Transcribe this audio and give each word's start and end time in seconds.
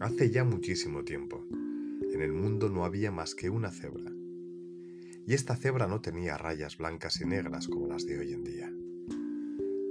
Hace 0.00 0.30
ya 0.30 0.44
muchísimo 0.44 1.02
tiempo, 1.02 1.44
en 1.50 2.22
el 2.22 2.32
mundo 2.32 2.68
no 2.68 2.84
había 2.84 3.10
más 3.10 3.34
que 3.34 3.50
una 3.50 3.72
cebra. 3.72 4.12
Y 5.26 5.34
esta 5.34 5.56
cebra 5.56 5.88
no 5.88 6.00
tenía 6.00 6.38
rayas 6.38 6.78
blancas 6.78 7.20
y 7.20 7.26
negras 7.26 7.66
como 7.66 7.88
las 7.88 8.06
de 8.06 8.16
hoy 8.16 8.32
en 8.32 8.44
día. 8.44 8.72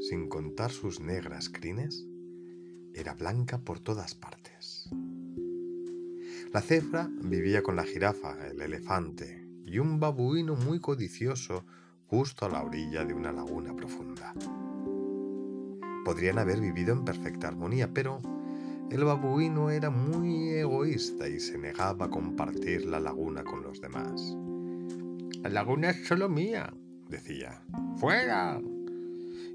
Sin 0.00 0.28
contar 0.28 0.72
sus 0.72 1.00
negras 1.00 1.48
crines, 1.48 2.06
era 2.92 3.14
blanca 3.14 3.56
por 3.56 3.80
todas 3.80 4.14
partes. 4.14 4.90
La 6.52 6.60
cebra 6.60 7.10
vivía 7.22 7.62
con 7.62 7.74
la 7.74 7.84
jirafa, 7.84 8.46
el 8.46 8.60
elefante 8.60 9.48
y 9.64 9.78
un 9.78 10.00
babuino 10.00 10.54
muy 10.54 10.80
codicioso 10.80 11.64
justo 12.08 12.44
a 12.44 12.50
la 12.50 12.62
orilla 12.62 13.06
de 13.06 13.14
una 13.14 13.32
laguna 13.32 13.74
profunda. 13.74 14.34
Podrían 16.04 16.38
haber 16.38 16.60
vivido 16.60 16.92
en 16.92 17.06
perfecta 17.06 17.48
armonía, 17.48 17.94
pero 17.94 18.20
el 18.90 19.04
babuino 19.04 19.70
era 19.70 19.90
muy 19.90 20.50
egoísta 20.50 21.28
y 21.28 21.40
se 21.40 21.58
negaba 21.58 22.06
a 22.06 22.10
compartir 22.10 22.86
la 22.86 23.00
laguna 23.00 23.42
con 23.42 23.62
los 23.62 23.80
demás. 23.80 24.36
La 25.42 25.48
laguna 25.48 25.90
es 25.90 26.06
solo 26.06 26.28
mía, 26.28 26.72
decía. 27.08 27.62
¡Fuera! 27.96 28.60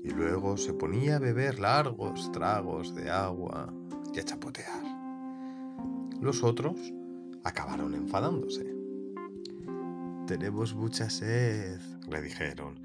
Y 0.04 0.10
luego 0.10 0.58
se 0.58 0.74
ponía 0.74 1.18
a 1.18 1.20
beber 1.20 1.60
largos 1.60 2.32
tragos 2.32 2.94
de 2.96 3.10
agua 3.10 3.74
y 4.14 4.20
a 4.20 4.24
chapotear. 4.24 4.84
Los 6.22 6.44
otros 6.44 6.78
acabaron 7.44 7.94
enfadándose. 7.96 8.76
Tenemos 10.28 10.76
mucha 10.76 11.10
sed, 11.10 11.80
le 12.10 12.22
dijeron, 12.22 12.80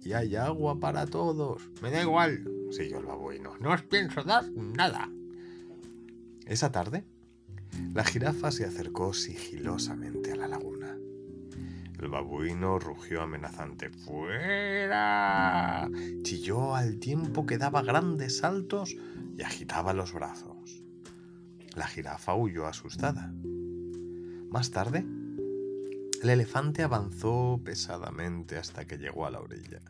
y 0.00 0.12
hay 0.12 0.36
agua 0.36 0.78
para 0.78 1.04
todos. 1.06 1.68
Me 1.82 1.90
da 1.90 2.00
igual, 2.02 2.48
siguió 2.70 3.00
el 3.00 3.06
babuino. 3.06 3.54
No 3.60 3.72
os 3.72 3.82
pienso 3.82 4.22
dar 4.22 4.44
nada. 4.52 5.10
Esa 6.46 6.70
tarde, 6.70 7.04
la 7.92 8.04
jirafa 8.04 8.52
se 8.52 8.64
acercó 8.64 9.12
sigilosamente 9.12 10.32
a 10.32 10.36
la 10.36 10.46
laguna. 10.46 10.96
El 11.98 12.08
babuino 12.08 12.78
rugió 12.78 13.22
amenazante. 13.22 13.90
¡Fuera! 13.90 15.90
Chilló 16.22 16.76
al 16.76 16.98
tiempo 16.98 17.46
que 17.46 17.58
daba 17.58 17.82
grandes 17.82 18.38
saltos 18.38 18.94
y 19.36 19.42
agitaba 19.42 19.92
los 19.92 20.12
brazos. 20.12 20.84
La 21.74 21.88
jirafa 21.88 22.34
huyó 22.34 22.66
asustada. 22.66 23.34
Más 24.48 24.70
tarde, 24.70 25.04
el 26.22 26.30
elefante 26.30 26.84
avanzó 26.84 27.60
pesadamente 27.64 28.56
hasta 28.56 28.86
que 28.86 28.98
llegó 28.98 29.26
a 29.26 29.30
la 29.30 29.40
orilla. 29.40 29.80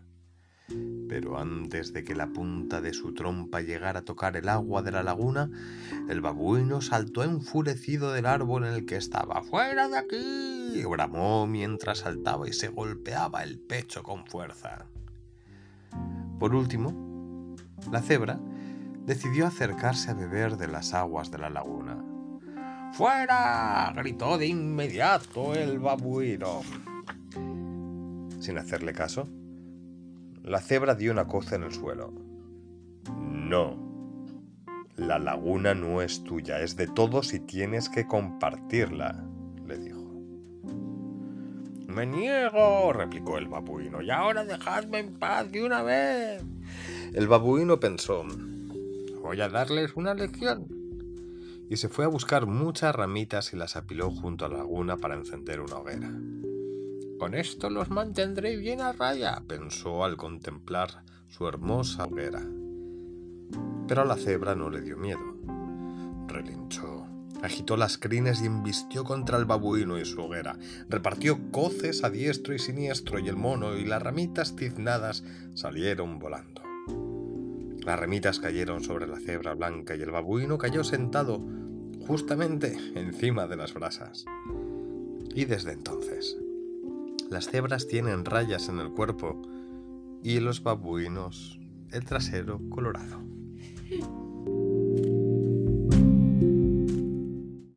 Pero 1.08 1.38
antes 1.38 1.92
de 1.92 2.02
que 2.02 2.16
la 2.16 2.26
punta 2.26 2.80
de 2.80 2.92
su 2.92 3.14
trompa 3.14 3.60
llegara 3.60 4.00
a 4.00 4.04
tocar 4.04 4.36
el 4.36 4.48
agua 4.48 4.82
de 4.82 4.90
la 4.90 5.04
laguna, 5.04 5.50
el 6.08 6.20
babuino 6.20 6.80
saltó 6.80 7.22
enfurecido 7.22 8.12
del 8.12 8.26
árbol 8.26 8.64
en 8.64 8.72
el 8.72 8.86
que 8.86 8.96
estaba. 8.96 9.42
¡Fuera 9.42 9.88
de 9.88 9.98
aquí! 9.98 10.84
bramó 10.84 11.46
mientras 11.46 11.98
saltaba 11.98 12.48
y 12.48 12.52
se 12.52 12.68
golpeaba 12.68 13.42
el 13.42 13.58
pecho 13.58 14.02
con 14.02 14.26
fuerza. 14.26 14.86
Por 16.38 16.54
último, 16.54 17.56
la 17.90 18.02
cebra 18.02 18.40
decidió 19.04 19.46
acercarse 19.46 20.10
a 20.10 20.14
beber 20.14 20.56
de 20.56 20.66
las 20.66 20.92
aguas 20.94 21.30
de 21.30 21.38
la 21.38 21.50
laguna. 21.50 22.02
¡Fuera! 22.92 23.92
gritó 23.94 24.36
de 24.36 24.46
inmediato 24.46 25.54
el 25.54 25.78
babuino. 25.78 26.62
Sin 28.40 28.58
hacerle 28.58 28.92
caso, 28.92 29.28
la 30.46 30.60
cebra 30.60 30.94
dio 30.94 31.10
una 31.10 31.26
coza 31.26 31.56
en 31.56 31.64
el 31.64 31.72
suelo. 31.72 32.12
No. 33.20 33.84
La 34.94 35.18
laguna 35.18 35.74
no 35.74 36.00
es 36.00 36.22
tuya, 36.22 36.60
es 36.60 36.76
de 36.76 36.86
todos 36.86 37.34
y 37.34 37.40
tienes 37.40 37.88
que 37.88 38.06
compartirla, 38.06 39.24
le 39.66 39.76
dijo. 39.76 40.06
Me 41.88 42.06
niego, 42.06 42.92
replicó 42.92 43.38
el 43.38 43.48
babuino, 43.48 44.00
y 44.02 44.10
ahora 44.10 44.44
dejadme 44.44 45.00
en 45.00 45.18
paz 45.18 45.50
de 45.50 45.64
una 45.64 45.82
vez. 45.82 46.44
El 47.12 47.26
babuino 47.26 47.80
pensó, 47.80 48.24
voy 49.22 49.40
a 49.40 49.48
darles 49.48 49.96
una 49.96 50.14
lección. 50.14 50.68
Y 51.68 51.78
se 51.78 51.88
fue 51.88 52.04
a 52.04 52.08
buscar 52.08 52.46
muchas 52.46 52.94
ramitas 52.94 53.52
y 53.52 53.56
las 53.56 53.74
apiló 53.74 54.12
junto 54.12 54.44
a 54.44 54.48
la 54.48 54.58
laguna 54.58 54.96
para 54.96 55.16
encender 55.16 55.60
una 55.60 55.78
hoguera. 55.78 56.08
Con 57.18 57.34
esto 57.34 57.70
los 57.70 57.88
mantendré 57.88 58.56
bien 58.56 58.82
a 58.82 58.92
raya, 58.92 59.42
pensó 59.48 60.04
al 60.04 60.18
contemplar 60.18 61.02
su 61.28 61.48
hermosa 61.48 62.04
hoguera. 62.04 62.42
Pero 63.88 64.02
a 64.02 64.04
la 64.04 64.16
cebra 64.16 64.54
no 64.54 64.68
le 64.68 64.82
dio 64.82 64.98
miedo. 64.98 65.36
Relinchó, 66.28 67.06
agitó 67.42 67.78
las 67.78 67.96
crines 67.96 68.42
y 68.42 68.46
embistió 68.46 69.04
contra 69.04 69.38
el 69.38 69.46
babuino 69.46 69.98
y 69.98 70.04
su 70.04 70.20
hoguera. 70.20 70.58
Repartió 70.90 71.50
coces 71.52 72.04
a 72.04 72.10
diestro 72.10 72.54
y 72.54 72.58
siniestro 72.58 73.18
y 73.18 73.28
el 73.28 73.36
mono 73.36 73.76
y 73.76 73.86
las 73.86 74.02
ramitas 74.02 74.54
tiznadas 74.54 75.24
salieron 75.54 76.18
volando. 76.18 76.62
Las 77.82 77.98
ramitas 77.98 78.40
cayeron 78.40 78.82
sobre 78.82 79.06
la 79.06 79.20
cebra 79.20 79.54
blanca 79.54 79.94
y 79.94 80.02
el 80.02 80.10
babuino 80.10 80.58
cayó 80.58 80.84
sentado 80.84 81.40
justamente 82.06 82.76
encima 82.94 83.46
de 83.46 83.56
las 83.56 83.72
brasas. 83.72 84.26
Y 85.34 85.44
desde 85.44 85.72
entonces 85.72 86.36
las 87.30 87.48
cebras 87.48 87.86
tienen 87.88 88.24
rayas 88.24 88.68
en 88.68 88.78
el 88.78 88.90
cuerpo 88.90 89.42
y 90.22 90.40
los 90.40 90.62
babuinos 90.62 91.58
el 91.92 92.04
trasero 92.04 92.60
colorado. 92.70 93.22